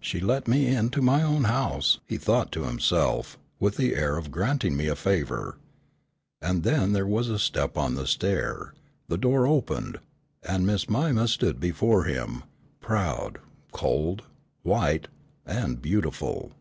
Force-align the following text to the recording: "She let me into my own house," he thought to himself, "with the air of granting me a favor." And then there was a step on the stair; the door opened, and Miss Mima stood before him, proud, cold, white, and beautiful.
"She 0.00 0.20
let 0.20 0.46
me 0.46 0.68
into 0.68 1.02
my 1.02 1.20
own 1.24 1.42
house," 1.42 1.98
he 2.06 2.16
thought 2.16 2.52
to 2.52 2.62
himself, 2.62 3.36
"with 3.58 3.76
the 3.76 3.96
air 3.96 4.16
of 4.16 4.30
granting 4.30 4.76
me 4.76 4.86
a 4.86 4.94
favor." 4.94 5.58
And 6.40 6.62
then 6.62 6.92
there 6.92 7.08
was 7.08 7.28
a 7.28 7.40
step 7.40 7.76
on 7.76 7.96
the 7.96 8.06
stair; 8.06 8.72
the 9.08 9.18
door 9.18 9.48
opened, 9.48 9.98
and 10.44 10.64
Miss 10.64 10.88
Mima 10.88 11.26
stood 11.26 11.58
before 11.58 12.04
him, 12.04 12.44
proud, 12.80 13.40
cold, 13.72 14.22
white, 14.62 15.08
and 15.44 15.82
beautiful. 15.82 16.52